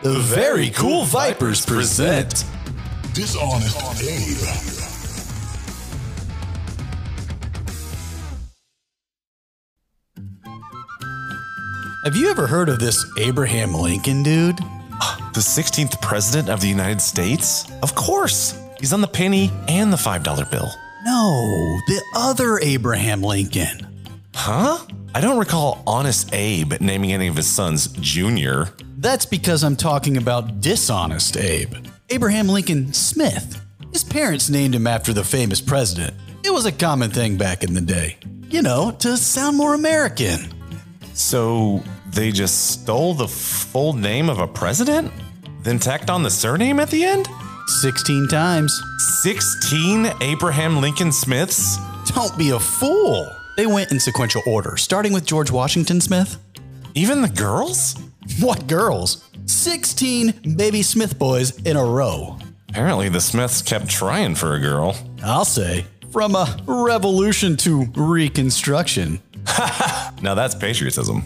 [0.00, 2.44] The Very Cool Vipers present
[3.14, 4.38] Dishonest Abe.
[12.04, 14.58] Have you ever heard of this Abraham Lincoln dude?
[14.58, 17.68] The 16th president of the United States?
[17.82, 18.56] Of course.
[18.78, 20.70] He's on the penny and the $5 bill.
[21.06, 23.84] No, the other Abraham Lincoln.
[24.32, 24.78] Huh?
[25.12, 28.68] I don't recall Honest Abe naming any of his sons Junior.
[29.00, 31.72] That's because I'm talking about dishonest Abe.
[32.10, 33.64] Abraham Lincoln Smith.
[33.92, 36.14] His parents named him after the famous president.
[36.44, 38.16] It was a common thing back in the day.
[38.50, 40.52] You know, to sound more American.
[41.14, 45.12] So they just stole the full name of a president?
[45.62, 47.28] Then tacked on the surname at the end?
[47.80, 48.76] 16 times.
[49.22, 51.78] 16 Abraham Lincoln Smiths?
[52.06, 53.30] Don't be a fool.
[53.56, 56.36] They went in sequential order, starting with George Washington Smith.
[56.96, 57.94] Even the girls?
[58.40, 59.28] What girls?
[59.46, 62.38] 16 baby Smith boys in a row.
[62.68, 64.94] Apparently, the Smiths kept trying for a girl.
[65.24, 69.20] I'll say, from a revolution to reconstruction.
[70.20, 71.22] Now that's patriotism.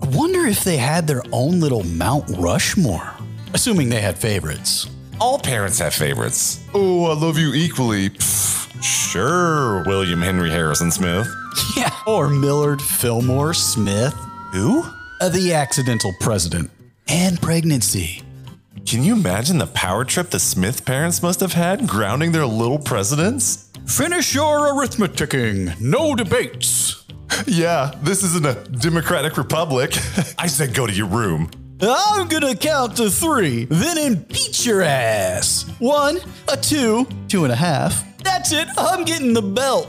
[0.00, 3.12] I wonder if they had their own little Mount Rushmore.
[3.54, 4.88] Assuming they had favorites.
[5.20, 6.64] All parents have favorites.
[6.74, 8.10] Oh, I love you equally.
[8.10, 11.26] Pfft, sure, William Henry Harrison Smith.
[11.76, 11.90] Yeah.
[12.06, 14.14] Or Millard Fillmore Smith,
[14.52, 14.84] Who?
[15.20, 16.70] The accidental president,
[17.08, 18.22] and pregnancy.
[18.86, 22.78] Can you imagine the power trip the Smith parents must have had grounding their little
[22.78, 23.70] presidents?
[23.86, 25.72] Finish your arithmeticking.
[25.80, 27.04] No debates.
[27.46, 29.96] Yeah, this isn't a democratic republic.
[30.38, 31.50] I said go to your room.
[31.80, 35.64] I'm gonna count to three, then impeach your ass.
[35.78, 38.04] One, a two, two and a half.
[38.22, 38.68] That's it.
[38.78, 39.88] I'm getting the belt.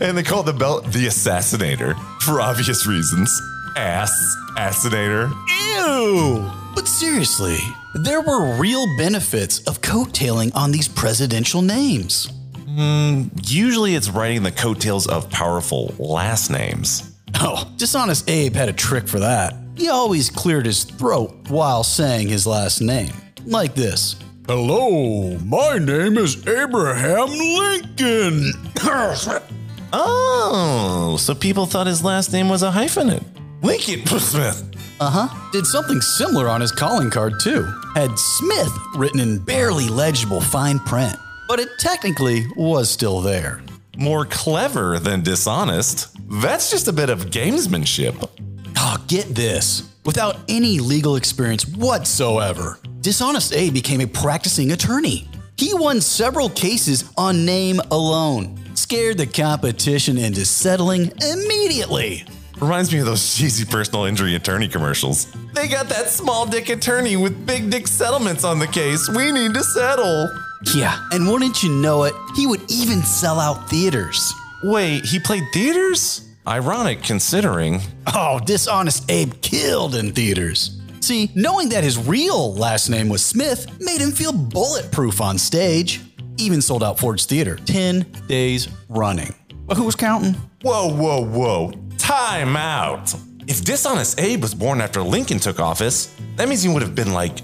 [0.00, 3.30] And they call the belt the Assassinator for obvious reasons.
[3.78, 5.30] Ass Assassinator.
[5.76, 6.50] Ew!
[6.74, 7.58] But seriously,
[7.94, 12.28] there were real benefits of coattailing on these presidential names.
[12.66, 17.14] Hmm, usually it's writing the coattails of powerful last names.
[17.36, 19.54] Oh, Dishonest Abe had a trick for that.
[19.76, 23.12] He always cleared his throat while saying his last name.
[23.44, 24.16] Like this
[24.48, 28.52] Hello, my name is Abraham Lincoln.
[29.90, 33.24] Oh, so people thought his last name was a hyphenate.
[33.62, 34.64] Lincoln Smith.
[35.00, 35.50] Uh huh.
[35.52, 37.66] Did something similar on his calling card, too.
[37.94, 41.16] Had Smith written in barely legible fine print,
[41.48, 43.60] but it technically was still there.
[43.96, 46.16] More clever than dishonest.
[46.30, 48.28] That's just a bit of gamesmanship.
[48.76, 49.88] Oh, get this.
[50.04, 55.28] Without any legal experience whatsoever, Dishonest Abe became a practicing attorney.
[55.56, 62.24] He won several cases on name alone, scared the competition into settling immediately.
[62.60, 65.32] Reminds me of those cheesy personal injury attorney commercials.
[65.54, 69.08] They got that small dick attorney with big dick settlements on the case.
[69.08, 70.28] We need to settle.
[70.74, 74.32] Yeah, and wouldn't you know it, he would even sell out theaters.
[74.64, 76.28] Wait, he played theaters?
[76.48, 77.80] Ironic considering.
[78.12, 80.80] Oh, Dishonest Abe killed in theaters.
[81.00, 86.00] See, knowing that his real last name was Smith made him feel bulletproof on stage.
[86.38, 89.34] Even sold out Ford's Theater 10 days running.
[89.66, 90.34] But who was counting?
[90.62, 91.72] Whoa, whoa, whoa.
[92.08, 93.14] Time out.
[93.46, 97.12] If Dishonest Abe was born after Lincoln took office, that means he would have been
[97.12, 97.42] like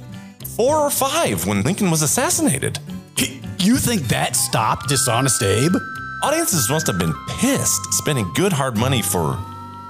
[0.56, 2.78] four or five when Lincoln was assassinated.
[3.58, 5.76] You think that stopped Dishonest Abe?
[6.22, 9.38] Audiences must have been pissed, spending good hard money for.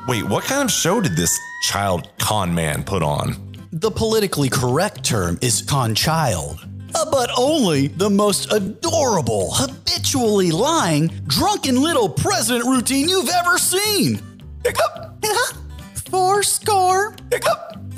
[0.08, 3.56] Wait, what kind of show did this child con man put on?
[3.70, 6.66] The politically correct term is conchild.
[6.96, 14.20] Uh, but only the most adorable, habitually lying, drunken little president routine you've ever seen.
[16.10, 17.16] Four score,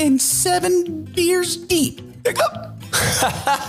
[0.00, 2.00] and seven beers deep.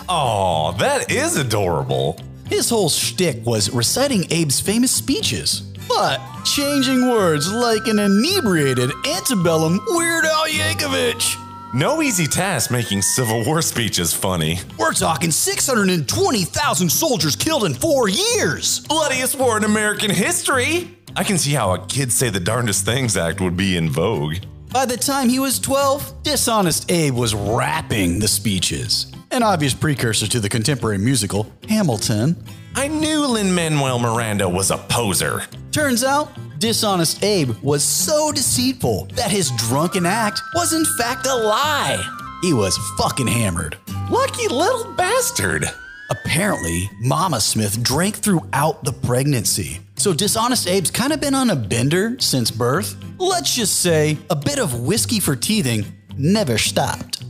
[0.09, 2.17] Aw, that is adorable.
[2.49, 9.79] His whole shtick was reciting Abe's famous speeches, but changing words like an inebriated antebellum
[9.87, 11.43] Weird Al Yankovic.
[11.73, 14.59] No easy task making Civil War speeches funny.
[14.79, 18.79] We're talking 620,000 soldiers killed in four years.
[18.87, 20.95] Bloodiest war in American history!
[21.17, 24.35] I can see how a Kids Say the Darndest Things act would be in vogue.
[24.71, 30.27] By the time he was 12, Dishonest Abe was rapping the speeches, an obvious precursor
[30.27, 32.35] to the contemporary musical Hamilton.
[32.75, 35.41] I knew Lin Manuel Miranda was a poser.
[35.71, 36.29] Turns out,
[36.59, 41.97] Dishonest Abe was so deceitful that his drunken act was in fact a lie.
[42.43, 43.75] He was fucking hammered.
[44.11, 45.65] Lucky little bastard.
[46.11, 49.79] Apparently, Mama Smith drank throughout the pregnancy.
[49.97, 52.95] So Dishonest Abe's kind of been on a bender since birth.
[53.17, 55.85] Let's just say a bit of whiskey for teething
[56.17, 57.23] never stopped.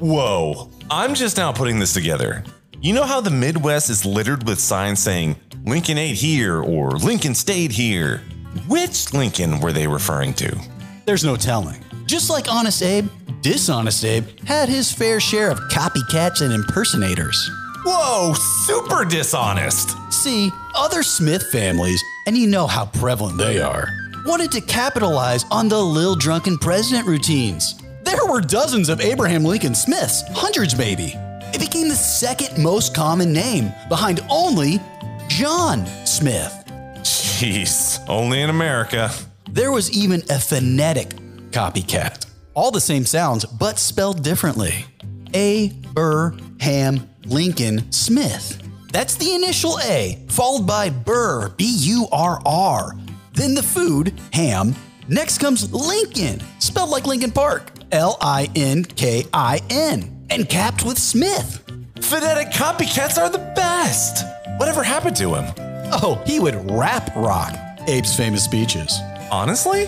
[0.00, 2.44] Whoa, I'm just now putting this together.
[2.80, 7.34] You know how the Midwest is littered with signs saying Lincoln ate here or Lincoln
[7.34, 8.18] stayed here?
[8.66, 10.56] Which Lincoln were they referring to?
[11.04, 11.84] There's no telling.
[12.06, 13.08] Just like Honest Abe,
[13.42, 17.48] Dishonest Abe had his fair share of copycats and impersonators.
[17.84, 18.34] Whoa,
[18.66, 19.90] super dishonest.
[20.28, 23.88] See, other Smith families, and you know how prevalent they are,
[24.26, 27.76] wanted to capitalize on the Lil Drunken President routines.
[28.02, 31.14] There were dozens of Abraham Lincoln Smiths, hundreds maybe.
[31.54, 34.80] It became the second most common name, behind only
[35.28, 36.52] John Smith.
[36.96, 39.10] Jeez, only in America.
[39.50, 41.08] There was even a phonetic
[41.52, 42.26] copycat.
[42.52, 44.84] All the same sounds, but spelled differently.
[45.32, 45.68] A.
[45.94, 48.67] Burr Ham Lincoln Smith.
[48.92, 52.96] That's the initial A, followed by Burr, B U R R.
[53.32, 54.74] Then the food, ham.
[55.08, 60.84] Next comes Lincoln, spelled like Linkin Park, L I N K I N, and capped
[60.84, 61.62] with Smith.
[62.00, 64.24] Phonetic copycats are the best.
[64.58, 65.52] Whatever happened to him?
[65.92, 68.98] Oh, he would rap rock Abe's famous speeches.
[69.30, 69.84] Honestly?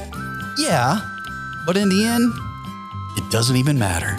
[0.59, 1.01] Yeah,
[1.67, 2.33] but in the end,
[3.17, 4.19] it doesn't even matter.